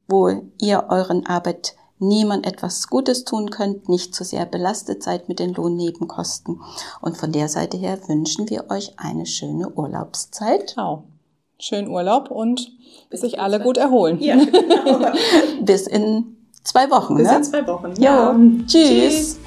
wo 0.08 0.42
ihr 0.60 0.86
euren 0.88 1.26
Arbeitnehmern 1.26 2.42
etwas 2.42 2.88
Gutes 2.88 3.24
tun 3.24 3.50
könnt, 3.50 3.88
nicht 3.88 4.14
zu 4.14 4.24
sehr 4.24 4.46
belastet 4.46 5.02
seid 5.02 5.28
mit 5.28 5.38
den 5.38 5.54
Lohnnebenkosten. 5.54 6.60
Und 7.00 7.16
von 7.16 7.32
der 7.32 7.48
Seite 7.48 7.76
her 7.76 7.98
wünschen 8.08 8.50
wir 8.50 8.70
euch 8.70 8.94
eine 8.96 9.26
schöne 9.26 9.68
Urlaubszeit. 9.70 10.74
Genau. 10.74 11.04
Schönen 11.58 11.88
Urlaub 11.88 12.30
und 12.30 12.70
bis 13.08 13.20
sich 13.20 13.40
alle 13.40 13.60
gut 13.60 13.78
erholen. 13.78 14.20
Ja, 14.20 14.36
genau. 14.36 15.12
bis 15.62 15.86
in 15.86 16.36
zwei 16.64 16.90
Wochen. 16.90 17.16
Bis 17.16 17.28
ne? 17.28 17.36
in 17.36 17.44
zwei 17.44 17.66
Wochen. 17.66 17.94
Ja. 17.98 18.32
Jo. 18.32 18.38
Tschüss. 18.66 18.88
Tschüss. 18.88 19.38